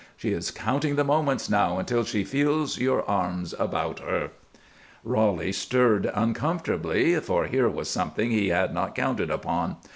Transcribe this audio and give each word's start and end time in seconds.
She 0.17 0.31
is 0.33 0.49
counting 0.49 0.95
the 0.95 1.03
moments 1.03 1.47
now 1.47 1.77
until 1.77 2.03
she 2.03 2.23
feels 2.23 2.79
your 2.79 3.05
arms 3.07 3.53
about 3.59 3.99
her." 3.99 4.31
Roly 5.03 5.51
stirred 5.51 6.09
uncomfortably, 6.15 7.19
for 7.19 7.45
here 7.45 7.69
was 7.69 7.87
something 7.87 8.31
he 8.31 8.47
had 8.49 8.73
not 8.73 8.95
counted 8.95 9.29
upon. 9.29 9.77